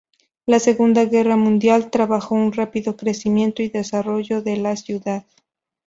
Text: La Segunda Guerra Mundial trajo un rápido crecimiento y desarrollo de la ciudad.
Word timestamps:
La 0.47 0.57
Segunda 0.57 1.05
Guerra 1.05 1.37
Mundial 1.37 1.91
trajo 1.91 2.33
un 2.33 2.53
rápido 2.53 2.97
crecimiento 2.97 3.61
y 3.61 3.69
desarrollo 3.69 4.41
de 4.41 4.57
la 4.57 4.75
ciudad. 4.75 5.25